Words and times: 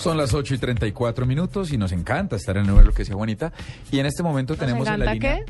Son 0.00 0.16
las 0.16 0.32
8 0.32 0.54
y 0.54 0.58
34 0.58 1.26
minutos 1.26 1.70
y 1.74 1.76
nos 1.76 1.92
encanta 1.92 2.34
estar 2.34 2.56
en 2.56 2.62
el 2.62 2.70
número 2.70 2.90
que 2.90 3.00
decía 3.00 3.14
Juanita. 3.14 3.52
Y 3.92 3.98
en 3.98 4.06
este 4.06 4.22
momento 4.22 4.56
tenemos 4.56 4.88
en 4.88 4.98
la 4.98 5.12
línea... 5.12 5.40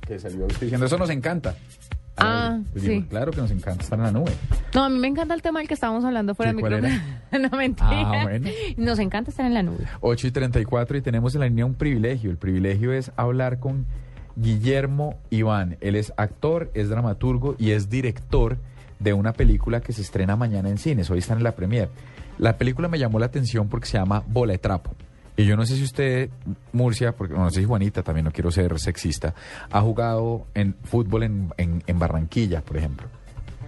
Que 0.00 0.18
salió 0.18 0.46
usted 0.46 0.62
diciendo, 0.62 0.86
eso 0.86 0.96
nos 0.96 1.10
encanta. 1.10 1.54
Ah, 2.16 2.58
pues 2.72 2.84
sí. 2.84 3.04
claro 3.06 3.32
que 3.32 3.42
nos 3.42 3.50
encanta 3.50 3.84
estar 3.84 3.98
en 3.98 4.06
la 4.06 4.10
nube. 4.10 4.32
No, 4.74 4.84
a 4.84 4.88
mí 4.88 4.98
me 4.98 5.08
encanta 5.08 5.34
el 5.34 5.42
tema 5.42 5.58
del 5.58 5.68
que 5.68 5.74
estábamos 5.74 6.06
hablando 6.06 6.34
fuera 6.34 6.52
¿Sí, 6.52 6.56
del 6.56 6.64
micrófono. 6.64 7.02
no, 7.50 7.58
mentira. 7.58 7.88
Ah, 7.90 8.22
bueno. 8.22 8.48
Nos 8.78 8.98
encanta 8.98 9.30
estar 9.30 9.44
en 9.44 9.52
la 9.52 9.62
nube. 9.62 9.84
8 10.00 10.26
y 10.26 10.30
34 10.30 10.96
y 10.96 11.02
tenemos 11.02 11.34
en 11.34 11.40
la 11.40 11.46
línea 11.48 11.66
un 11.66 11.74
privilegio. 11.74 12.30
El 12.30 12.38
privilegio 12.38 12.94
es 12.94 13.12
hablar 13.14 13.60
con 13.60 13.84
Guillermo 14.36 15.18
Iván. 15.28 15.76
Él 15.82 15.96
es 15.96 16.14
actor, 16.16 16.70
es 16.72 16.88
dramaturgo 16.88 17.56
y 17.58 17.72
es 17.72 17.90
director 17.90 18.56
de 19.00 19.12
una 19.12 19.34
película 19.34 19.82
que 19.82 19.92
se 19.92 20.00
estrena 20.00 20.34
mañana 20.34 20.70
en 20.70 20.78
cines. 20.78 21.10
Hoy 21.10 21.18
están 21.18 21.36
en 21.36 21.44
la 21.44 21.52
premier. 21.52 21.90
La 22.38 22.56
película 22.56 22.88
me 22.88 22.98
llamó 22.98 23.18
la 23.18 23.26
atención 23.26 23.68
porque 23.68 23.86
se 23.86 23.98
llama 23.98 24.22
Bola 24.26 24.52
de 24.52 24.58
Trapo. 24.58 24.94
Y 25.36 25.44
yo 25.44 25.56
no 25.56 25.64
sé 25.64 25.76
si 25.76 25.84
usted, 25.84 26.30
Murcia, 26.72 27.12
porque 27.12 27.34
no 27.34 27.48
sé 27.50 27.60
si 27.60 27.66
Juanita, 27.66 28.02
también 28.02 28.24
no 28.24 28.32
quiero 28.32 28.50
ser 28.50 28.76
sexista, 28.80 29.34
ha 29.70 29.80
jugado 29.80 30.46
en 30.54 30.74
fútbol 30.84 31.22
en, 31.22 31.50
en, 31.56 31.82
en 31.86 31.98
Barranquilla, 31.98 32.60
por 32.60 32.76
ejemplo. 32.76 33.06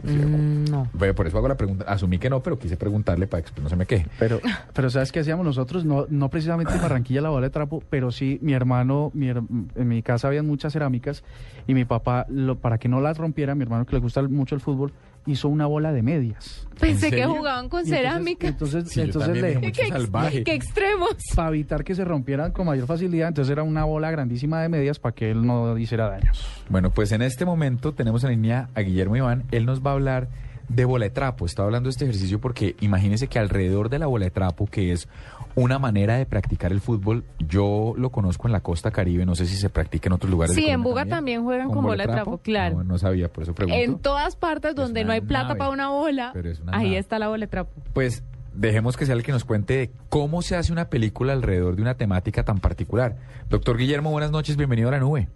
Mm, 0.03 0.65
no. 0.71 0.89
Por 1.15 1.27
eso 1.27 1.37
hago 1.39 1.47
la 1.47 1.57
pregunta. 1.57 1.85
Asumí 1.87 2.19
que 2.19 2.31
no, 2.31 2.41
pero 2.43 2.59
quise 2.59 2.77
preguntarle 2.77 3.27
para 3.27 3.43
que 3.43 3.61
no 3.61 3.69
se 3.69 3.77
me 3.77 3.85
queje. 3.87 4.07
Pero, 4.19 4.41
pero 4.73 4.89
¿sabes 4.91 5.13
qué 5.13 5.21
hacíamos 5.21 5.45
nosotros? 5.45 5.85
No, 5.85 6.07
no 6.09 6.29
precisamente 6.31 6.73
en 6.75 6.81
Barranquilla 6.81 7.21
la 7.21 7.29
bola 7.29 7.47
de 7.47 7.51
trapo, 7.51 7.83
pero 7.91 8.11
sí 8.11 8.39
mi 8.43 8.53
hermano, 8.55 9.11
mi 9.15 9.27
her- 9.29 9.45
en 9.77 9.89
mi 9.89 10.03
casa 10.03 10.29
había 10.29 10.43
muchas 10.43 10.73
cerámicas 10.73 11.23
y 11.67 11.75
mi 11.75 11.85
papá, 11.85 12.25
lo, 12.31 12.57
para 12.57 12.79
que 12.79 12.89
no 12.89 13.01
las 13.01 13.19
rompiera, 13.19 13.55
mi 13.55 13.63
hermano 13.63 13.85
que 13.85 13.93
le 13.95 14.01
gusta 14.01 14.23
mucho 14.23 14.55
el 14.55 14.61
fútbol, 14.63 14.93
hizo 15.31 15.49
una 15.49 15.67
bola 15.67 15.93
de 15.93 16.03
medias. 16.03 16.67
Pensé 16.79 17.11
que 17.11 17.25
jugaban 17.27 17.69
con 17.69 17.81
entonces- 17.81 17.97
cerámica. 17.99 18.49
Entonces, 18.49 18.89
Sí, 18.89 19.01
entonces 19.03 19.41
le, 19.41 19.55
mucho 19.59 19.83
¿Qué, 19.83 19.89
salvaje. 19.89 20.45
qué 20.45 20.55
extremos. 20.55 21.11
para 21.35 21.49
evitar 21.51 21.85
que 21.85 21.95
se 21.95 22.05
rompieran 22.05 22.53
con 22.53 22.67
mayor 22.67 22.87
facilidad, 22.87 23.29
entonces 23.29 23.53
era 23.53 23.63
una 23.63 23.85
bola 23.85 24.11
grandísima 24.11 24.63
de 24.63 24.69
medias 24.69 24.99
para 24.99 25.15
que 25.15 25.31
él 25.31 25.45
no 25.47 25.77
hiciera 25.79 26.09
daños. 26.09 26.47
Bueno, 26.69 26.91
pues 26.91 27.13
en 27.13 27.23
este 27.23 27.45
momento 27.45 27.93
tenemos 27.93 28.25
en 28.25 28.31
línea 28.31 28.69
a 28.75 28.81
Guillermo 28.81 29.17
Iván. 29.17 29.45
Él 29.51 29.67
nos 29.67 29.85
va 29.85 29.91
a 29.91 29.95
hablar 29.95 30.29
de 30.71 30.85
bola 30.85 31.05
de 31.05 31.11
trapo. 31.11 31.47
Estaba 31.47 31.67
hablando 31.67 31.89
de 31.89 31.91
este 31.91 32.05
ejercicio 32.05 32.41
porque 32.41 32.77
imagínense 32.81 33.27
que 33.27 33.39
alrededor 33.39 33.91
de 33.91 33.99
la 33.99 34.07
bola 34.07 34.27
de 34.27 34.31
trapo, 34.31 34.67
que 34.67 34.93
es 34.93 35.09
una 35.57 35.79
manera 35.79 36.17
de 36.17 36.27
practicar 36.27 36.71
el 36.71 36.81
fútbol, 36.81 37.25
yo 37.39 37.93
lo 37.97 38.11
conozco 38.11 38.47
en 38.47 38.53
la 38.53 38.61
costa 38.61 38.93
caribe, 38.93 39.27
no 39.27 39.35
sé 39.35 39.47
si 39.47 39.57
se 39.57 39.69
practica 39.69 40.09
en 40.09 40.13
otros 40.13 40.31
lugares. 40.31 40.55
Sí, 40.55 40.69
en 40.69 40.83
Buga 40.83 41.07
también 41.07 41.43
juegan 41.43 41.71
con 41.71 41.85
bola 41.85 42.07
de 42.07 42.13
trapo, 42.13 42.39
claro. 42.39 42.79
No, 42.79 42.85
no 42.85 42.99
sabía, 42.99 43.29
por 43.29 43.43
eso 43.43 43.53
pregunto. 43.53 43.79
En 43.79 43.99
todas 43.99 44.37
partes 44.37 44.77
donde 44.77 45.05
no 45.05 45.13
hay 45.13 45.21
plata 45.21 45.49
nave, 45.49 45.59
para 45.59 45.71
una 45.71 45.89
bola, 45.91 46.31
pero 46.33 46.51
es 46.51 46.61
una 46.61 46.77
ahí 46.77 46.87
nave. 46.91 46.99
está 46.99 47.19
la 47.19 47.29
bola 47.29 47.47
de 47.47 47.51
trapo. 47.51 47.73
Pues 47.93 48.23
dejemos 48.55 48.97
que 48.97 49.07
sea 49.07 49.15
el 49.15 49.25
que 49.25 49.33
nos 49.33 49.45
cuente 49.45 49.77
de 49.77 49.91
cómo 50.09 50.43
se 50.43 50.55
hace 50.57 50.73
una 50.73 50.89
película 50.89 51.33
alrededor 51.33 51.75
de 51.75 51.83
una 51.83 51.95
temática 51.95 52.45
tan 52.45 52.59
particular. 52.59 53.17
Doctor 53.49 53.77
Guillermo, 53.77 54.11
buenas 54.11 54.31
noches, 54.31 54.57
bienvenido 54.57 54.89
a 54.89 54.93
la 54.93 55.01
nube. 55.01 55.29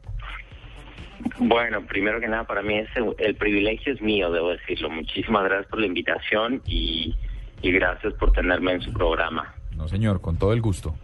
Bueno, 1.38 1.84
primero 1.86 2.20
que 2.20 2.28
nada, 2.28 2.44
para 2.44 2.62
mí 2.62 2.78
ese, 2.78 3.00
el 3.18 3.34
privilegio 3.36 3.92
es 3.92 4.00
mío, 4.00 4.30
debo 4.30 4.50
decirlo. 4.50 4.90
Muchísimas 4.90 5.44
gracias 5.44 5.66
por 5.68 5.80
la 5.80 5.86
invitación 5.86 6.62
y, 6.66 7.14
y 7.62 7.72
gracias 7.72 8.14
por 8.14 8.32
tenerme 8.32 8.72
en 8.72 8.80
su 8.82 8.92
programa. 8.92 9.54
No, 9.76 9.88
señor, 9.88 10.20
con 10.20 10.36
todo 10.36 10.52
el 10.52 10.60
gusto. 10.60 10.94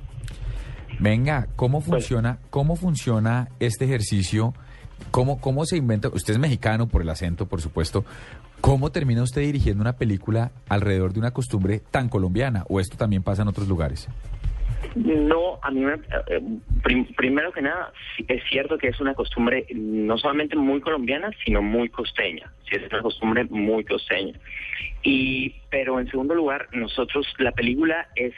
Venga, 0.98 1.48
¿cómo 1.56 1.80
funciona, 1.80 2.38
cómo 2.50 2.76
funciona 2.76 3.48
este 3.58 3.86
ejercicio? 3.86 4.54
¿Cómo, 5.10 5.40
¿Cómo 5.40 5.64
se 5.64 5.76
inventa? 5.76 6.08
Usted 6.08 6.34
es 6.34 6.38
mexicano 6.38 6.86
por 6.86 7.02
el 7.02 7.08
acento, 7.08 7.46
por 7.46 7.60
supuesto. 7.60 8.04
¿Cómo 8.60 8.92
termina 8.92 9.22
usted 9.22 9.40
dirigiendo 9.40 9.80
una 9.80 9.94
película 9.94 10.52
alrededor 10.68 11.14
de 11.14 11.20
una 11.20 11.30
costumbre 11.30 11.80
tan 11.90 12.10
colombiana? 12.10 12.64
¿O 12.68 12.78
esto 12.78 12.96
también 12.96 13.22
pasa 13.22 13.42
en 13.42 13.48
otros 13.48 13.66
lugares? 13.66 14.08
No, 14.94 15.58
a 15.62 15.70
mí 15.70 15.80
me, 15.80 15.94
eh, 15.94 16.40
prim- 16.82 17.14
primero 17.14 17.52
que 17.52 17.62
nada, 17.62 17.92
es 18.26 18.42
cierto 18.50 18.76
que 18.76 18.88
es 18.88 19.00
una 19.00 19.14
costumbre 19.14 19.66
no 19.72 20.18
solamente 20.18 20.56
muy 20.56 20.80
colombiana, 20.80 21.30
sino 21.44 21.62
muy 21.62 21.88
costeña. 21.90 22.50
Sí, 22.68 22.76
es 22.76 22.90
una 22.92 23.00
costumbre 23.02 23.44
muy 23.44 23.84
costeña. 23.84 24.34
Y, 25.02 25.62
pero 25.70 26.00
en 26.00 26.10
segundo 26.10 26.34
lugar, 26.34 26.68
nosotros, 26.72 27.26
la 27.38 27.52
película 27.52 28.08
es 28.16 28.34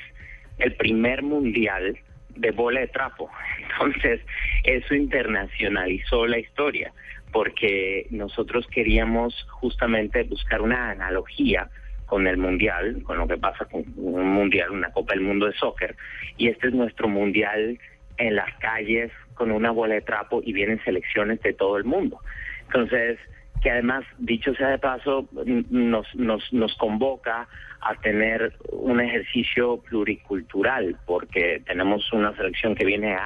el 0.59 0.75
primer 0.77 1.22
mundial 1.22 1.99
de 2.28 2.50
bola 2.50 2.81
de 2.81 2.88
trapo. 2.88 3.31
Entonces, 3.59 4.21
eso 4.65 4.94
internacionalizó 4.94 6.27
la 6.27 6.38
historia, 6.38 6.93
porque 7.33 8.06
nosotros 8.11 8.67
queríamos 8.69 9.34
justamente 9.53 10.22
buscar 10.25 10.61
una 10.61 10.91
analogía 10.91 11.71
con 12.12 12.27
el 12.27 12.37
mundial, 12.37 13.03
con 13.05 13.17
lo 13.17 13.27
que 13.27 13.39
pasa 13.39 13.65
con 13.65 13.84
un 13.97 14.34
mundial, 14.34 14.71
una 14.71 14.93
Copa 14.93 15.15
del 15.15 15.23
Mundo 15.23 15.47
de 15.47 15.55
soccer, 15.55 15.97
y 16.37 16.49
este 16.49 16.69
es 16.69 16.75
nuestro 16.75 17.09
mundial 17.09 17.78
en 18.19 18.37
las 18.37 18.53
calles 18.59 19.11
con 19.33 19.50
una 19.50 19.71
bola 19.71 19.95
de 19.95 20.03
trapo 20.03 20.43
y 20.45 20.53
vienen 20.53 20.78
selecciones 20.84 21.41
de 21.41 21.55
todo 21.55 21.78
el 21.78 21.84
mundo. 21.84 22.21
Entonces, 22.67 23.19
que 23.62 23.71
además, 23.71 24.05
dicho 24.19 24.55
sea 24.56 24.69
de 24.69 24.78
paso, 24.78 25.27
nos, 25.71 26.15
nos, 26.15 26.53
nos 26.53 26.77
convoca 26.77 27.49
a 27.81 27.95
tener 27.95 28.53
un 28.69 29.00
ejercicio 29.00 29.79
pluricultural, 29.79 30.99
porque 31.06 31.62
tenemos 31.65 32.12
una 32.12 32.37
selección 32.37 32.75
que 32.75 32.84
viene 32.84 33.17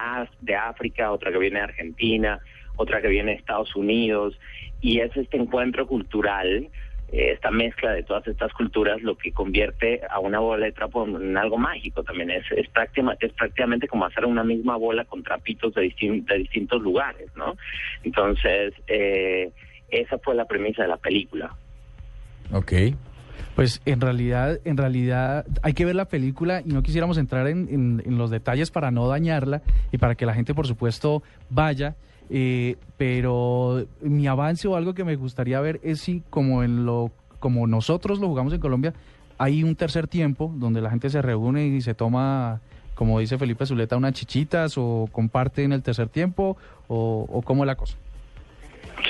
de 0.42 0.54
África, 0.54 1.10
otra 1.10 1.32
que 1.32 1.38
viene 1.38 1.58
de 1.58 1.64
Argentina, 1.64 2.38
otra 2.76 3.02
que 3.02 3.08
viene 3.08 3.32
de 3.32 3.38
Estados 3.38 3.74
Unidos, 3.74 4.38
y 4.80 5.00
es 5.00 5.10
este 5.16 5.38
encuentro 5.38 5.88
cultural, 5.88 6.68
esta 7.12 7.50
mezcla 7.50 7.92
de 7.92 8.02
todas 8.02 8.26
estas 8.26 8.52
culturas, 8.52 9.00
lo 9.02 9.16
que 9.16 9.32
convierte 9.32 10.00
a 10.10 10.18
una 10.18 10.38
bola 10.40 10.66
de 10.66 10.72
trapo 10.72 11.06
en 11.06 11.36
algo 11.36 11.56
mágico 11.56 12.02
también. 12.02 12.30
Es, 12.30 12.44
es, 12.50 12.68
práctima- 12.68 13.16
es 13.20 13.32
prácticamente 13.32 13.86
como 13.88 14.04
hacer 14.04 14.24
una 14.24 14.42
misma 14.44 14.76
bola 14.76 15.04
con 15.04 15.22
trapitos 15.22 15.72
de, 15.74 15.82
de 16.00 16.38
distintos 16.38 16.82
lugares, 16.82 17.28
¿no? 17.36 17.56
Entonces, 18.02 18.74
eh, 18.88 19.50
esa 19.88 20.18
fue 20.18 20.34
la 20.34 20.46
premisa 20.46 20.82
de 20.82 20.88
la 20.88 20.96
película. 20.96 21.54
Ok. 22.52 22.72
Pues 23.54 23.80
en 23.86 24.00
realidad, 24.00 24.58
en 24.64 24.76
realidad 24.76 25.46
hay 25.62 25.72
que 25.72 25.84
ver 25.86 25.94
la 25.94 26.04
película 26.06 26.60
y 26.64 26.68
no 26.68 26.82
quisiéramos 26.82 27.16
entrar 27.18 27.46
en, 27.46 27.68
en- 27.70 28.02
en 28.04 28.18
los 28.18 28.30
detalles 28.30 28.70
para 28.70 28.90
no 28.90 29.08
dañarla 29.08 29.62
y 29.92 29.98
para 29.98 30.14
que 30.14 30.26
la 30.26 30.34
gente, 30.34 30.54
por 30.54 30.66
supuesto, 30.66 31.22
vaya. 31.48 31.94
Eh, 32.30 32.76
pero 32.96 33.86
mi 34.00 34.26
avance 34.26 34.66
o 34.68 34.76
algo 34.76 34.94
que 34.94 35.04
me 35.04 35.16
gustaría 35.16 35.60
ver 35.60 35.80
es 35.82 36.00
si, 36.00 36.22
como 36.30 36.62
en 36.62 36.84
lo, 36.86 37.10
como 37.40 37.66
nosotros 37.66 38.18
lo 38.20 38.28
jugamos 38.28 38.52
en 38.52 38.60
Colombia, 38.60 38.94
hay 39.38 39.62
un 39.62 39.76
tercer 39.76 40.06
tiempo 40.08 40.52
donde 40.56 40.80
la 40.80 40.90
gente 40.90 41.10
se 41.10 41.20
reúne 41.22 41.66
y 41.66 41.80
se 41.82 41.94
toma, 41.94 42.60
como 42.94 43.20
dice 43.20 43.36
Felipe 43.38 43.66
Zuleta, 43.66 43.96
unas 43.96 44.14
chichitas 44.14 44.74
o 44.78 45.08
comparte 45.12 45.62
en 45.62 45.72
el 45.72 45.82
tercer 45.82 46.08
tiempo 46.08 46.56
o, 46.88 47.26
o 47.30 47.42
cómo 47.42 47.64
es 47.64 47.66
la 47.66 47.74
cosa. 47.76 47.96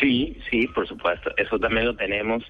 Sí, 0.00 0.36
sí, 0.50 0.66
por 0.68 0.86
supuesto. 0.86 1.30
Eso 1.36 1.58
también 1.58 1.86
lo 1.86 1.94
tenemos. 1.96 2.42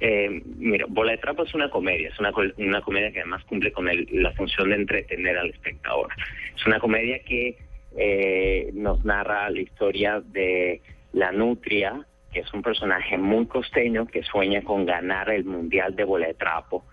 Eh, 0.00 0.42
mira, 0.56 0.86
Bola 0.88 1.12
de 1.12 1.18
Trapo 1.18 1.42
es 1.44 1.52
una 1.54 1.68
comedia, 1.70 2.08
es 2.08 2.18
una, 2.18 2.30
una 2.56 2.80
comedia 2.80 3.12
que 3.12 3.20
además 3.20 3.44
cumple 3.44 3.72
con 3.72 3.88
el- 3.88 4.08
la 4.12 4.32
función 4.32 4.70
de 4.70 4.76
entretener 4.76 5.36
al 5.36 5.50
espectador. 5.50 6.08
Es 6.56 6.64
una 6.66 6.78
comedia 6.80 7.18
que 7.24 7.58
eh, 7.98 8.70
nos 8.74 9.04
narra 9.04 9.50
la 9.50 9.60
historia 9.60 10.20
de 10.20 10.80
la 11.12 11.32
Nutria, 11.32 12.06
que 12.32 12.40
es 12.40 12.54
un 12.54 12.62
personaje 12.62 13.18
muy 13.18 13.46
costeño 13.46 14.06
que 14.06 14.22
sueña 14.22 14.62
con 14.62 14.86
ganar 14.86 15.30
el 15.30 15.44
Mundial 15.44 15.96
de 15.96 16.04
Bola 16.04 16.28
de 16.28 16.34
Trapo, 16.34 16.84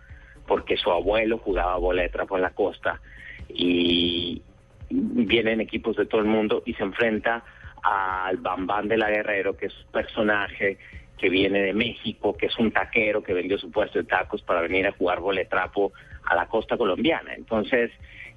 porque 0.48 0.78
su 0.78 0.92
abuelo 0.92 1.38
jugaba 1.38 1.78
bola 1.78 2.02
de 2.02 2.10
trapo 2.10 2.36
en 2.36 2.42
la 2.42 2.52
costa 2.52 3.02
y 3.50 4.42
vienen 4.90 5.62
equipos 5.62 5.96
de 5.96 6.06
todo 6.06 6.22
el 6.22 6.28
mundo 6.28 6.64
y 6.66 6.74
se 6.74 6.84
enfrenta 6.84 7.44
al 7.84 8.38
Bambán 8.38 8.88
de 8.88 8.98
la 8.98 9.10
Guerrero, 9.10 9.56
que 9.56 9.68
es 9.68 9.74
un 9.86 9.92
personaje 9.92 10.78
que 11.18 11.30
viene 11.30 11.62
de 11.62 11.74
México, 11.74 12.36
que 12.36 12.48
es 12.48 12.58
un 12.58 12.72
taquero 12.72 13.24
que 13.24 13.34
vendió 13.34 13.58
su 13.58 13.72
puesto 13.72 14.00
de 14.00 14.06
tacos 14.06 14.42
para 14.42 14.62
venir 14.62 14.88
a 14.88 14.92
jugar 14.92 15.20
boletrapo 15.20 15.94
a 16.26 16.36
la 16.36 16.48
costa 16.48 16.78
colombiana. 16.78 17.34
Entonces, 17.34 17.92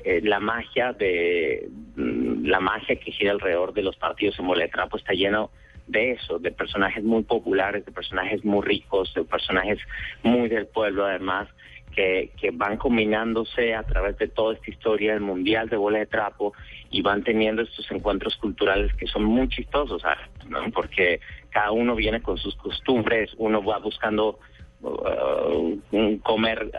eh, 0.05 0.21
la 0.23 0.41
magia 0.41 0.93
de 0.93 1.69
mm, 1.97 2.47
la 2.47 2.61
magia 2.61 2.97
que 2.97 3.13
gira 3.13 3.33
alrededor 3.33 3.73
de 3.73 3.83
los 3.83 3.97
partidos 3.97 4.39
en 4.39 4.47
boletrapo 4.47 4.97
está 4.97 5.13
lleno 5.13 5.51
de 5.87 6.13
eso, 6.13 6.39
de 6.39 6.51
personajes 6.51 7.03
muy 7.03 7.23
populares, 7.23 7.85
de 7.85 7.93
personajes 7.93 8.45
muy 8.45 8.65
ricos, 8.65 9.13
de 9.15 9.25
personajes 9.25 9.79
muy 10.23 10.49
del 10.49 10.67
pueblo 10.67 11.07
además, 11.07 11.49
que, 11.95 12.31
que 12.39 12.51
van 12.51 12.77
combinándose 12.77 13.75
a 13.75 13.83
través 13.83 14.17
de 14.19 14.29
toda 14.29 14.55
esta 14.55 14.71
historia 14.71 15.15
del 15.15 15.23
Mundial 15.23 15.69
de 15.69 15.77
Bola 15.77 15.99
de 15.99 16.07
Trapo 16.07 16.53
y 16.91 17.03
van 17.03 17.25
teniendo 17.25 17.63
estos 17.63 17.91
encuentros 17.91 18.37
culturales 18.37 18.93
que 18.95 19.07
son 19.07 19.25
muy 19.25 19.49
chistosos. 19.49 20.03
¿no? 20.49 20.71
porque 20.73 21.21
cada 21.51 21.73
uno 21.73 21.95
viene 21.95 22.23
con 22.23 22.39
sus 22.39 22.55
costumbres, 22.57 23.31
uno 23.37 23.63
va 23.63 23.79
buscando 23.79 24.39
uh, 24.83 26.19
comer 26.23 26.71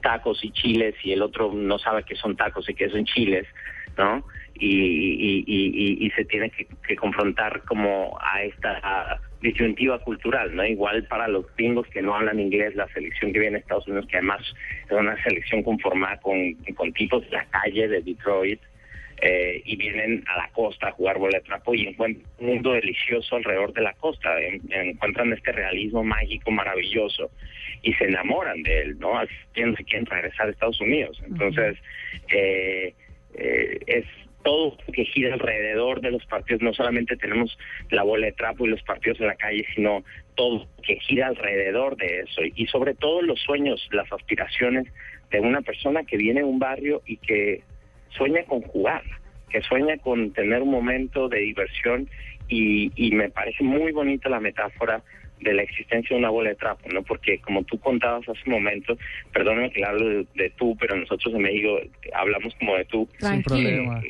tacos 0.00 0.44
y 0.44 0.50
chiles 0.52 0.94
y 1.04 1.12
el 1.12 1.22
otro 1.22 1.52
no 1.52 1.78
sabe 1.78 2.02
que 2.04 2.16
son 2.16 2.36
tacos 2.36 2.68
y 2.68 2.74
que 2.74 2.88
son 2.90 3.04
chiles, 3.04 3.46
¿no? 3.96 4.24
Y, 4.58 4.68
y, 4.68 5.44
y, 5.46 6.06
y- 6.06 6.10
se 6.12 6.24
tiene 6.24 6.48
que, 6.50 6.66
que 6.86 6.96
confrontar 6.96 7.62
como 7.64 8.16
a 8.20 8.42
esta 8.42 9.20
disyuntiva 9.42 9.98
cultural, 9.98 10.54
¿no? 10.56 10.64
Igual 10.64 11.04
para 11.04 11.28
los 11.28 11.44
gringos 11.56 11.86
que 11.88 12.00
no 12.00 12.14
hablan 12.14 12.40
inglés, 12.40 12.74
la 12.74 12.88
selección 12.88 13.32
que 13.32 13.38
viene 13.40 13.56
de 13.56 13.60
Estados 13.60 13.86
Unidos, 13.86 14.06
que 14.06 14.16
además 14.16 14.40
es 14.86 14.92
una 14.92 15.22
selección 15.22 15.62
conformada 15.62 16.18
con, 16.20 16.54
con 16.74 16.92
tipos 16.94 17.22
de 17.24 17.36
la 17.36 17.44
calle 17.46 17.86
de 17.88 18.00
Detroit, 18.00 18.60
eh, 19.22 19.62
y 19.64 19.76
vienen 19.76 20.24
a 20.26 20.36
la 20.36 20.48
costa 20.50 20.88
a 20.88 20.92
jugar 20.92 21.18
bola 21.18 21.38
de 21.38 21.44
trapo 21.44 21.74
y 21.74 21.86
encuentran 21.86 22.26
un 22.38 22.46
mundo 22.46 22.72
delicioso 22.72 23.36
alrededor 23.36 23.72
de 23.72 23.82
la 23.82 23.94
costa, 23.94 24.30
encuentran 24.40 25.32
este 25.32 25.52
realismo 25.52 26.04
mágico 26.04 26.50
maravilloso 26.50 27.30
y 27.82 27.94
se 27.94 28.04
enamoran 28.04 28.62
de 28.62 28.82
él, 28.82 28.98
¿no? 28.98 29.12
Que 29.54 29.72
quieren 29.84 30.06
regresar 30.06 30.48
a 30.48 30.50
Estados 30.50 30.80
Unidos. 30.80 31.22
Entonces, 31.26 31.78
eh, 32.30 32.94
eh, 33.34 33.78
es 33.86 34.04
todo 34.44 34.76
que 34.92 35.04
gira 35.06 35.34
alrededor 35.34 36.00
de 36.00 36.10
los 36.10 36.24
partidos. 36.26 36.62
No 36.62 36.72
solamente 36.72 37.16
tenemos 37.16 37.58
la 37.90 38.02
bola 38.02 38.26
de 38.26 38.32
trapo 38.32 38.66
y 38.66 38.70
los 38.70 38.82
partidos 38.82 39.20
en 39.20 39.28
la 39.28 39.36
calle, 39.36 39.64
sino 39.74 40.04
todo 40.34 40.68
que 40.82 41.00
gira 41.00 41.28
alrededor 41.28 41.96
de 41.96 42.20
eso. 42.20 42.42
Y 42.54 42.66
sobre 42.66 42.94
todo 42.94 43.22
los 43.22 43.40
sueños, 43.40 43.88
las 43.92 44.10
aspiraciones 44.12 44.86
de 45.30 45.40
una 45.40 45.62
persona 45.62 46.04
que 46.04 46.16
viene 46.16 46.40
de 46.40 46.46
un 46.46 46.58
barrio 46.58 47.02
y 47.06 47.16
que 47.16 47.62
sueña 48.16 48.44
con 48.44 48.62
jugar, 48.62 49.02
que 49.50 49.62
sueña 49.62 49.96
con 49.98 50.32
tener 50.32 50.62
un 50.62 50.70
momento 50.70 51.28
de 51.28 51.40
diversión 51.40 52.08
y, 52.48 52.92
y 52.96 53.12
me 53.12 53.30
parece 53.30 53.62
muy 53.64 53.92
bonita 53.92 54.28
la 54.28 54.40
metáfora 54.40 55.02
de 55.40 55.52
la 55.52 55.62
existencia 55.62 56.14
de 56.14 56.20
una 56.20 56.30
bola 56.30 56.50
de 56.50 56.56
trapo, 56.56 56.88
¿no? 56.90 57.02
Porque 57.02 57.38
como 57.40 57.62
tú 57.64 57.78
contabas 57.78 58.28
hace 58.28 58.40
un 58.46 58.52
momento, 58.52 58.96
perdóname 59.32 59.70
que 59.70 59.84
hablo 59.84 60.24
de, 60.34 60.50
tú, 60.56 60.76
pero 60.80 60.96
nosotros 60.96 61.34
en 61.34 61.42
México 61.42 61.78
hablamos 62.14 62.54
como 62.58 62.76
de 62.76 62.84
tú. 62.86 63.08
Sin 63.18 63.42
problema. 63.42 64.00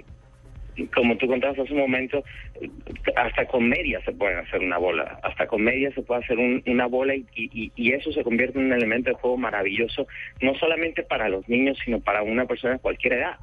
Como 0.95 1.17
tú 1.17 1.27
contabas 1.27 1.59
hace 1.59 1.73
un 1.73 1.81
momento, 1.81 2.23
hasta 3.17 3.47
con 3.47 3.69
media 3.69 4.01
se 4.05 4.13
puede 4.13 4.35
hacer 4.37 4.61
una 4.61 4.79
bola, 4.79 5.19
hasta 5.23 5.47
con 5.47 5.63
media 5.63 5.91
se 5.93 6.03
puede 6.03 6.23
hacer 6.23 6.39
una 6.39 6.87
bola 6.87 7.15
y, 7.15 7.25
y, 7.35 7.73
y, 7.75 7.93
eso 7.93 8.13
se 8.13 8.23
convierte 8.23 8.59
en 8.59 8.67
un 8.67 8.73
elemento 8.73 9.11
de 9.11 9.17
juego 9.17 9.37
maravilloso, 9.37 10.07
no 10.41 10.55
solamente 10.55 11.03
para 11.03 11.29
los 11.29 11.49
niños, 11.49 11.79
sino 11.85 12.01
para 12.01 12.23
una 12.23 12.47
persona 12.47 12.75
de 12.75 12.81
cualquier 12.81 13.15
edad. 13.15 13.37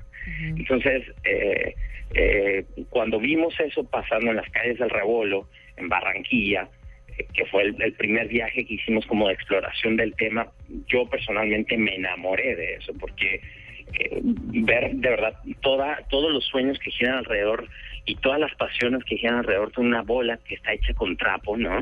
Entonces, 0.57 1.03
eh, 1.24 1.75
eh, 2.13 2.65
cuando 2.89 3.19
vimos 3.19 3.59
eso 3.59 3.83
pasando 3.83 4.31
en 4.31 4.38
las 4.38 4.50
calles 4.51 4.79
del 4.79 4.89
Rebolo, 4.89 5.50
en 5.77 5.89
Barranquilla, 5.89 6.69
eh, 7.18 7.25
que 7.33 7.45
fue 7.45 7.63
el, 7.63 7.94
primer 7.94 8.27
viaje 8.27 8.65
que 8.65 8.75
hicimos 8.75 9.06
como 9.06 9.27
de 9.27 9.33
exploración 9.33 9.97
del 9.97 10.15
tema, 10.15 10.47
yo 10.88 11.07
personalmente 11.09 11.77
me 11.77 11.95
enamoré 11.95 12.56
de 12.56 12.75
eso, 12.75 12.94
porque 13.00 13.41
ver 14.21 14.95
de 14.95 15.09
verdad 15.09 15.33
toda, 15.62 16.00
todos 16.09 16.31
los 16.31 16.45
sueños 16.45 16.77
que 16.80 16.91
giran 16.91 17.18
alrededor 17.18 17.68
y 18.06 18.15
todas 18.15 18.39
las 18.39 18.53
pasiones 18.56 19.03
que 19.06 19.18
giran 19.18 19.38
alrededor 19.38 19.71
de 19.71 19.81
una 19.81 20.01
bola 20.01 20.38
que 20.45 20.56
está 20.56 20.74
hecha 20.74 20.94
con 20.94 21.15
trapo, 21.15 21.56
¿no? 21.57 21.80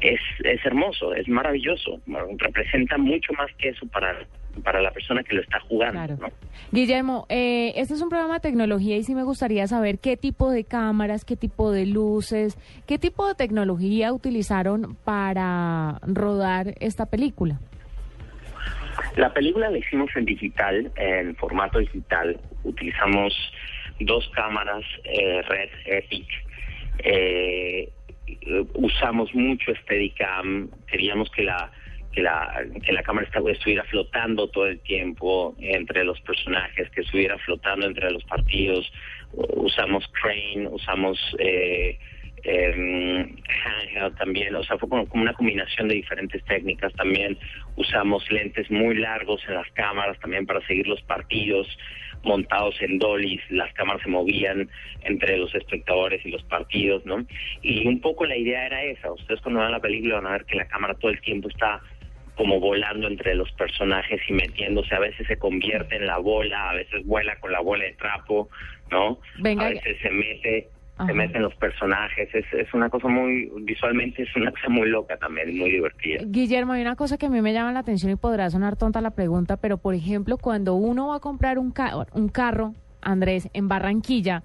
Es, 0.00 0.20
es 0.44 0.66
hermoso, 0.66 1.14
es 1.14 1.28
maravilloso, 1.28 2.00
representa 2.38 2.98
mucho 2.98 3.32
más 3.32 3.50
que 3.56 3.70
eso 3.70 3.86
para 3.88 4.26
para 4.62 4.80
la 4.80 4.90
persona 4.90 5.22
que 5.22 5.36
lo 5.36 5.42
está 5.42 5.60
jugando. 5.60 6.30
Guillermo, 6.72 7.26
eh, 7.28 7.72
este 7.76 7.94
es 7.94 8.02
un 8.02 8.08
programa 8.08 8.34
de 8.34 8.40
tecnología 8.40 8.96
y 8.96 9.04
sí 9.04 9.14
me 9.14 9.22
gustaría 9.22 9.66
saber 9.66 9.98
qué 9.98 10.16
tipo 10.16 10.50
de 10.50 10.64
cámaras, 10.64 11.24
qué 11.24 11.36
tipo 11.36 11.70
de 11.70 11.86
luces, 11.86 12.58
qué 12.86 12.98
tipo 12.98 13.26
de 13.26 13.34
tecnología 13.34 14.12
utilizaron 14.12 14.96
para 15.04 16.00
rodar 16.02 16.74
esta 16.80 17.06
película. 17.06 17.60
La 19.18 19.34
película 19.34 19.68
la 19.68 19.78
hicimos 19.78 20.14
en 20.14 20.26
digital, 20.26 20.92
en 20.94 21.34
formato 21.34 21.80
digital. 21.80 22.38
Utilizamos 22.62 23.34
dos 23.98 24.30
cámaras 24.32 24.84
eh, 25.02 25.42
Red 25.42 25.70
Epic. 25.86 26.28
Eh, 27.00 27.90
usamos 28.74 29.34
mucho 29.34 29.74
Steadicam. 29.82 30.70
Queríamos 30.86 31.28
que 31.32 31.42
la 31.42 31.68
que 32.12 32.22
la, 32.22 32.64
que 32.86 32.92
la 32.92 33.02
cámara 33.02 33.28
estuviera 33.50 33.82
flotando 33.86 34.50
todo 34.50 34.66
el 34.68 34.78
tiempo 34.82 35.56
entre 35.58 36.04
los 36.04 36.20
personajes, 36.20 36.88
que 36.90 37.00
estuviera 37.00 37.36
flotando 37.38 37.88
entre 37.88 38.12
los 38.12 38.22
partidos. 38.22 38.88
Usamos 39.32 40.06
crane, 40.22 40.68
usamos 40.68 41.18
eh, 41.40 41.98
eh, 42.44 43.26
también, 44.18 44.54
o 44.54 44.62
sea, 44.64 44.78
fue 44.78 44.88
como, 44.88 45.06
una 45.12 45.32
combinación 45.32 45.88
de 45.88 45.96
diferentes 45.96 46.44
técnicas. 46.44 46.92
También 46.94 47.38
usamos 47.76 48.30
lentes 48.30 48.70
muy 48.70 48.96
largos 48.96 49.42
en 49.48 49.54
las 49.54 49.70
cámaras 49.72 50.18
también 50.20 50.46
para 50.46 50.60
seguir 50.66 50.86
los 50.86 51.02
partidos 51.02 51.66
montados 52.22 52.74
en 52.80 52.98
dollies, 52.98 53.40
las 53.50 53.72
cámaras 53.74 54.02
se 54.02 54.08
movían 54.08 54.68
entre 55.02 55.36
los 55.36 55.54
espectadores 55.54 56.24
y 56.24 56.30
los 56.30 56.42
partidos, 56.44 57.04
¿no? 57.06 57.24
Y 57.62 57.86
un 57.86 58.00
poco 58.00 58.26
la 58.26 58.36
idea 58.36 58.66
era 58.66 58.82
esa, 58.82 59.12
ustedes 59.12 59.40
cuando 59.40 59.60
vean 59.60 59.72
la 59.72 59.80
película 59.80 60.16
van 60.16 60.26
a 60.26 60.32
ver 60.32 60.44
que 60.44 60.56
la 60.56 60.66
cámara 60.66 60.94
todo 60.94 61.10
el 61.10 61.20
tiempo 61.20 61.48
está 61.48 61.80
como 62.34 62.60
volando 62.60 63.08
entre 63.08 63.34
los 63.34 63.50
personajes 63.52 64.20
y 64.28 64.32
metiéndose, 64.32 64.94
a 64.94 65.00
veces 65.00 65.26
se 65.26 65.38
convierte 65.38 65.96
en 65.96 66.06
la 66.06 66.18
bola, 66.18 66.70
a 66.70 66.74
veces 66.74 67.04
vuela 67.04 67.34
con 67.40 67.50
la 67.50 67.60
bola 67.60 67.84
de 67.84 67.94
trapo, 67.94 68.48
¿no? 68.92 69.18
a 69.44 69.68
veces 69.68 69.98
se 70.00 70.10
mete 70.10 70.68
se 71.06 71.12
meten 71.12 71.42
los 71.42 71.54
personajes, 71.54 72.28
es, 72.34 72.44
es 72.52 72.74
una 72.74 72.88
cosa 72.90 73.08
muy, 73.08 73.50
visualmente 73.62 74.22
es 74.22 74.36
una 74.36 74.50
cosa 74.50 74.68
muy 74.68 74.88
loca 74.88 75.16
también, 75.16 75.56
muy 75.56 75.70
divertida. 75.70 76.22
Guillermo, 76.26 76.72
hay 76.72 76.82
una 76.82 76.96
cosa 76.96 77.18
que 77.18 77.26
a 77.26 77.30
mí 77.30 77.40
me 77.40 77.52
llama 77.52 77.72
la 77.72 77.80
atención 77.80 78.12
y 78.12 78.16
podrá 78.16 78.50
sonar 78.50 78.76
tonta 78.76 79.00
la 79.00 79.10
pregunta, 79.12 79.56
pero 79.56 79.78
por 79.78 79.94
ejemplo, 79.94 80.38
cuando 80.38 80.74
uno 80.74 81.08
va 81.08 81.16
a 81.16 81.20
comprar 81.20 81.58
un, 81.58 81.72
un 82.12 82.28
carro, 82.28 82.74
Andrés, 83.00 83.48
en 83.52 83.68
Barranquilla, 83.68 84.42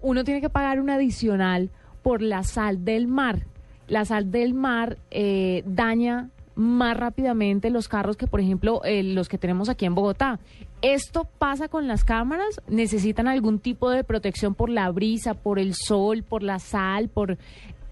uno 0.00 0.24
tiene 0.24 0.40
que 0.40 0.50
pagar 0.50 0.80
un 0.80 0.90
adicional 0.90 1.70
por 2.02 2.22
la 2.22 2.42
sal 2.42 2.84
del 2.84 3.08
mar. 3.08 3.46
La 3.88 4.04
sal 4.04 4.30
del 4.30 4.54
mar 4.54 4.96
eh, 5.10 5.62
daña 5.66 6.30
más 6.56 6.96
rápidamente 6.96 7.70
los 7.70 7.86
carros 7.86 8.16
que, 8.16 8.26
por 8.26 8.40
ejemplo, 8.40 8.80
eh, 8.84 9.02
los 9.02 9.28
que 9.28 9.38
tenemos 9.38 9.68
aquí 9.68 9.84
en 9.84 9.94
Bogotá. 9.94 10.40
¿Esto 10.82 11.28
pasa 11.38 11.68
con 11.68 11.86
las 11.86 12.04
cámaras? 12.04 12.60
¿Necesitan 12.66 13.28
algún 13.28 13.60
tipo 13.60 13.90
de 13.90 14.04
protección 14.04 14.54
por 14.54 14.70
la 14.70 14.90
brisa, 14.90 15.34
por 15.34 15.58
el 15.58 15.74
sol, 15.74 16.24
por 16.28 16.42
la 16.42 16.58
sal, 16.58 17.08
por 17.08 17.36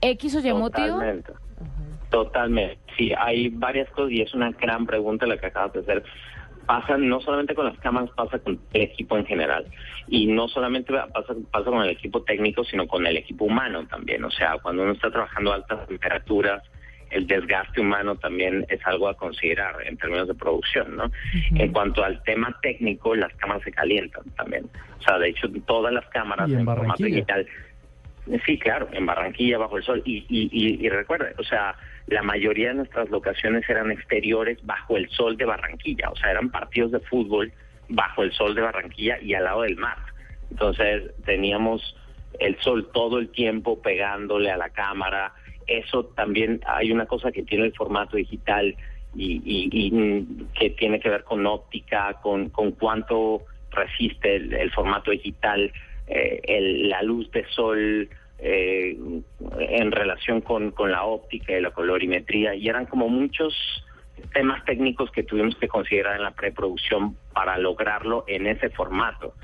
X 0.00 0.36
o 0.36 0.40
Y 0.40 0.52
motivo? 0.52 1.00
Totalmente. 2.10 2.78
Sí, 2.96 3.12
hay 3.16 3.48
varias 3.48 3.88
cosas 3.90 4.12
y 4.12 4.22
es 4.22 4.32
una 4.34 4.50
gran 4.52 4.86
pregunta 4.86 5.26
la 5.26 5.36
que 5.36 5.46
acabas 5.46 5.72
de 5.74 5.80
hacer. 5.80 6.04
Pasa 6.66 6.96
no 6.96 7.20
solamente 7.20 7.54
con 7.54 7.66
las 7.66 7.78
cámaras, 7.78 8.10
pasa 8.16 8.38
con 8.38 8.58
el 8.72 8.82
equipo 8.82 9.18
en 9.18 9.26
general. 9.26 9.66
Y 10.08 10.26
no 10.26 10.48
solamente 10.48 10.92
pasa, 10.92 11.34
pasa 11.50 11.70
con 11.70 11.82
el 11.82 11.90
equipo 11.90 12.22
técnico, 12.22 12.64
sino 12.64 12.86
con 12.86 13.06
el 13.06 13.16
equipo 13.18 13.44
humano 13.44 13.86
también. 13.86 14.24
O 14.24 14.30
sea, 14.30 14.56
cuando 14.62 14.82
uno 14.82 14.92
está 14.92 15.10
trabajando 15.10 15.52
a 15.52 15.56
altas 15.56 15.86
temperaturas, 15.86 16.62
el 17.14 17.28
desgaste 17.28 17.80
humano 17.80 18.16
también 18.16 18.66
es 18.68 18.84
algo 18.86 19.08
a 19.08 19.14
considerar 19.14 19.76
en 19.86 19.96
términos 19.96 20.26
de 20.26 20.34
producción, 20.34 20.96
¿no? 20.96 21.10
En 21.54 21.72
cuanto 21.72 22.02
al 22.02 22.20
tema 22.24 22.58
técnico, 22.60 23.14
las 23.14 23.32
cámaras 23.36 23.62
se 23.62 23.70
calientan 23.70 24.24
también. 24.36 24.68
O 24.98 25.02
sea, 25.02 25.18
de 25.18 25.28
hecho, 25.28 25.48
todas 25.64 25.92
las 25.92 26.04
cámaras 26.06 26.50
en, 26.50 26.64
formato 26.64 27.04
digital. 27.04 27.46
Sí, 28.44 28.58
claro, 28.58 28.88
en 28.90 29.06
Barranquilla, 29.06 29.58
bajo 29.58 29.76
el 29.76 29.84
sol. 29.84 30.02
Y, 30.04 30.24
y, 30.28 30.84
y, 30.84 30.88
recuerde, 30.88 31.34
o 31.38 31.44
sea, 31.44 31.76
la 32.08 32.22
mayoría 32.22 32.68
de 32.68 32.74
nuestras 32.74 33.08
locaciones 33.10 33.68
eran 33.68 33.92
exteriores 33.92 34.58
bajo 34.64 34.96
el 34.96 35.08
sol 35.10 35.36
de 35.36 35.44
Barranquilla. 35.44 36.10
O 36.10 36.16
sea, 36.16 36.32
eran 36.32 36.50
partidos 36.50 36.90
de 36.90 37.00
fútbol 37.00 37.52
bajo 37.88 38.24
el 38.24 38.32
sol 38.32 38.56
de 38.56 38.62
Barranquilla 38.62 39.20
y 39.20 39.34
al 39.34 39.44
lado 39.44 39.62
del 39.62 39.76
mar. 39.76 39.98
Entonces, 40.50 41.12
teníamos 41.24 41.96
el 42.40 42.58
sol 42.60 42.90
todo 42.92 43.18
el 43.18 43.28
tiempo 43.28 43.80
pegándole 43.80 44.50
a 44.50 44.56
la 44.56 44.70
cámara 44.70 45.32
eso 45.66 46.04
también 46.16 46.60
hay 46.66 46.92
una 46.92 47.06
cosa 47.06 47.32
que 47.32 47.42
tiene 47.42 47.66
el 47.66 47.74
formato 47.74 48.16
digital 48.16 48.76
y, 49.16 49.90
que 50.54 50.70
tiene 50.70 51.00
que 51.00 51.08
ver 51.08 51.24
con 51.24 51.46
óptica, 51.46 52.14
con, 52.22 52.50
con 52.50 52.72
cuánto 52.72 53.42
resiste 53.70 54.36
el, 54.36 54.70
formato 54.72 55.10
digital, 55.10 55.72
eh, 56.06 56.80
la 56.88 57.02
luz 57.02 57.30
de 57.30 57.44
sol 57.48 58.08
eh, 58.38 58.96
en 59.58 59.92
relación 59.92 60.40
con, 60.40 60.72
con 60.72 60.90
la 60.90 61.04
óptica 61.04 61.56
y 61.56 61.60
la 61.60 61.70
colorimetría. 61.70 62.54
Y 62.54 62.68
eran 62.68 62.86
como 62.86 63.08
muchos 63.08 63.54
temas 64.32 64.64
técnicos 64.64 65.10
que 65.10 65.22
tuvimos 65.22 65.56
que 65.56 65.68
considerar 65.68 66.16
en 66.16 66.22
la 66.22 66.32
preproducción 66.32 67.16
para 67.32 67.58
lograrlo 67.58 68.24
en 68.26 68.46
ese 68.46 68.70
formato. 68.70 69.34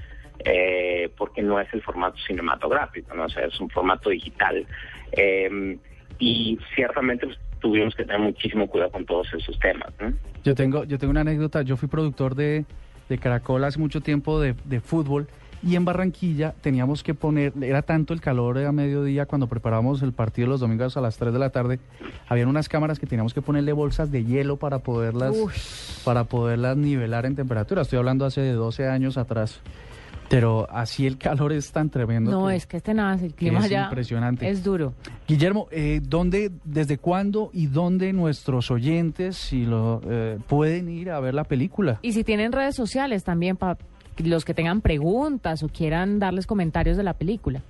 Eh, 0.42 1.10
porque 1.18 1.42
no 1.42 1.60
es 1.60 1.68
el 1.74 1.82
formato 1.82 2.16
cinematográfico, 2.26 3.14
¿no? 3.14 3.26
es 3.26 3.60
un 3.60 3.68
formato 3.68 4.08
digital. 4.08 4.66
Eh, 5.12 5.76
y 6.18 6.58
ciertamente 6.74 7.26
pues, 7.26 7.38
tuvimos 7.60 7.94
que 7.94 8.04
tener 8.04 8.20
muchísimo 8.20 8.66
cuidado 8.66 8.92
con 8.92 9.04
todos 9.04 9.32
esos 9.32 9.58
temas. 9.58 9.92
Yo 10.44 10.54
tengo 10.54 10.84
yo 10.84 10.98
tengo 10.98 11.10
una 11.10 11.20
anécdota, 11.20 11.62
yo 11.62 11.76
fui 11.76 11.88
productor 11.88 12.34
de, 12.34 12.64
de 13.08 13.18
Caracol 13.18 13.64
hace 13.64 13.78
mucho 13.78 14.00
tiempo 14.00 14.40
de, 14.40 14.54
de 14.64 14.80
fútbol 14.80 15.28
y 15.62 15.76
en 15.76 15.84
Barranquilla 15.84 16.54
teníamos 16.60 17.02
que 17.02 17.12
poner, 17.12 17.52
era 17.62 17.82
tanto 17.82 18.14
el 18.14 18.20
calor 18.20 18.58
a 18.58 18.72
mediodía 18.72 19.26
cuando 19.26 19.46
preparábamos 19.46 20.02
el 20.02 20.12
partido 20.12 20.48
los 20.48 20.60
domingos 20.60 20.96
a 20.96 21.02
las 21.02 21.18
3 21.18 21.32
de 21.32 21.38
la 21.38 21.50
tarde, 21.50 21.78
habían 22.28 22.48
unas 22.48 22.68
cámaras 22.68 22.98
que 22.98 23.06
teníamos 23.06 23.34
que 23.34 23.42
ponerle 23.42 23.72
bolsas 23.72 24.10
de 24.10 24.24
hielo 24.24 24.56
para 24.56 24.78
poderlas 24.78 25.36
para 26.04 26.24
poderlas 26.24 26.76
nivelar 26.76 27.26
en 27.26 27.36
temperatura. 27.36 27.82
Estoy 27.82 27.98
hablando 27.98 28.24
hace 28.24 28.52
12 28.52 28.88
años 28.88 29.18
atrás. 29.18 29.60
Pero 30.30 30.66
así 30.70 31.06
el 31.06 31.18
calor 31.18 31.52
es 31.52 31.72
tan 31.72 31.90
tremendo. 31.90 32.30
No, 32.30 32.48
que- 32.48 32.54
es 32.54 32.66
que 32.66 32.76
este 32.78 32.94
nada, 32.94 33.22
el 33.22 33.34
clima 33.34 33.58
es 33.58 33.64
allá 33.66 33.82
impresionante. 33.84 34.48
es 34.48 34.62
duro. 34.64 34.94
Guillermo, 35.26 35.66
eh, 35.72 35.98
¿dónde, 36.02 36.50
desde 36.64 36.96
cuándo 36.98 37.50
y 37.52 37.66
dónde 37.66 38.12
nuestros 38.12 38.70
oyentes 38.70 39.36
si 39.36 39.66
lo 39.66 40.00
eh, 40.08 40.38
pueden 40.48 40.88
ir 40.88 41.10
a 41.10 41.18
ver 41.20 41.34
la 41.34 41.44
película? 41.44 41.98
Y 42.02 42.12
si 42.12 42.22
tienen 42.24 42.52
redes 42.52 42.76
sociales 42.76 43.24
también 43.24 43.56
para 43.56 43.76
los 44.24 44.44
que 44.44 44.54
tengan 44.54 44.80
preguntas 44.80 45.62
o 45.64 45.68
quieran 45.68 46.18
darles 46.20 46.46
comentarios 46.46 46.96
de 46.96 47.02
la 47.02 47.14
película. 47.14 47.60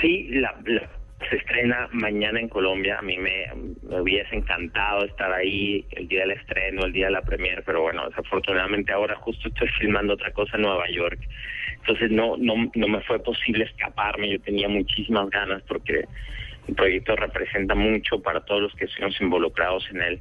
Sí, 0.00 0.28
la, 0.30 0.54
la- 0.64 0.88
se 1.28 1.36
estrena 1.36 1.88
mañana 1.92 2.38
en 2.40 2.48
Colombia. 2.48 2.96
A 2.98 3.02
mí 3.02 3.16
me, 3.18 3.46
me 3.82 4.00
hubiese 4.00 4.36
encantado 4.36 5.04
estar 5.04 5.30
ahí 5.32 5.84
el 5.90 6.06
día 6.08 6.20
del 6.20 6.30
estreno, 6.30 6.84
el 6.84 6.92
día 6.92 7.06
de 7.06 7.12
la 7.12 7.22
premier, 7.22 7.62
pero 7.66 7.82
bueno, 7.82 8.08
desafortunadamente 8.08 8.92
ahora 8.92 9.16
justo 9.16 9.48
estoy 9.48 9.68
filmando 9.80 10.14
otra 10.14 10.30
cosa 10.32 10.56
en 10.56 10.62
Nueva 10.62 10.84
York. 10.94 11.18
Entonces 11.88 12.10
no, 12.10 12.36
no, 12.36 12.70
no 12.74 12.88
me 12.88 13.00
fue 13.00 13.18
posible 13.18 13.64
escaparme. 13.64 14.28
Yo 14.28 14.38
tenía 14.40 14.68
muchísimas 14.68 15.30
ganas 15.30 15.62
porque 15.62 16.04
el 16.68 16.74
proyecto 16.74 17.16
representa 17.16 17.74
mucho 17.74 18.20
para 18.20 18.44
todos 18.44 18.60
los 18.60 18.74
que 18.74 18.84
estuvimos 18.84 19.18
involucrados 19.22 19.88
en 19.90 20.02
él. 20.02 20.20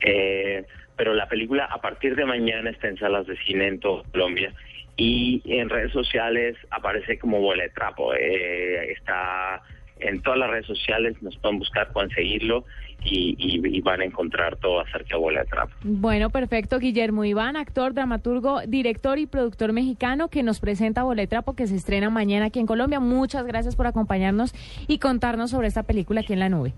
Eh, 0.00 0.64
pero 0.96 1.14
la 1.14 1.28
película 1.28 1.66
a 1.66 1.80
partir 1.80 2.16
de 2.16 2.24
mañana 2.24 2.70
está 2.70 2.88
en 2.88 2.98
salas 2.98 3.24
de 3.28 3.36
cine 3.44 3.68
en 3.68 3.78
toda 3.78 4.02
Colombia 4.10 4.52
y 4.96 5.42
en 5.44 5.70
redes 5.70 5.92
sociales 5.92 6.56
aparece 6.70 7.20
como 7.20 7.40
Bola 7.40 7.62
de 7.62 7.68
Trapo. 7.68 8.12
Eh, 8.12 8.90
está 8.90 9.62
en 10.00 10.20
todas 10.22 10.38
las 10.38 10.50
redes 10.50 10.66
sociales, 10.66 11.20
nos 11.22 11.36
pueden 11.38 11.58
buscar, 11.58 11.92
pueden 11.92 12.10
seguirlo 12.10 12.64
y, 13.04 13.34
y- 13.38 13.60
y 13.76 13.80
van 13.80 14.00
a 14.00 14.04
encontrar 14.04 14.56
todo 14.56 14.80
acerca 14.80 15.16
de 15.16 15.20
Bola 15.20 15.40
de 15.40 15.46
Trapo. 15.46 15.72
Bueno, 15.84 16.30
perfecto. 16.30 16.78
Guillermo 16.78 17.24
Iván, 17.24 17.56
actor, 17.56 17.94
dramaturgo, 17.94 18.60
director 18.66 19.18
y 19.18 19.26
productor 19.26 19.72
mexicano 19.72 20.28
que 20.28 20.42
nos 20.42 20.60
presenta 20.60 21.02
Boletrapo 21.02 21.54
que 21.54 21.66
se 21.66 21.76
estrena 21.76 22.10
mañana 22.10 22.46
aquí 22.46 22.58
en 22.58 22.66
Colombia. 22.66 23.00
Muchas 23.00 23.46
gracias 23.46 23.76
por 23.76 23.86
acompañarnos 23.86 24.54
y 24.88 24.98
contarnos 24.98 25.50
sobre 25.50 25.68
esta 25.68 25.82
película 25.84 26.20
aquí 26.22 26.32
en 26.32 26.40
la 26.40 26.48
nube. 26.48 26.72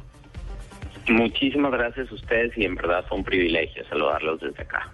Muchísimas 1.08 1.72
gracias 1.72 2.10
a 2.10 2.14
ustedes 2.14 2.56
y 2.58 2.64
en 2.64 2.74
verdad 2.74 3.04
fue 3.08 3.16
un 3.18 3.24
privilegio 3.24 3.82
saludarlos 3.88 4.40
desde 4.40 4.62
acá. 4.62 4.92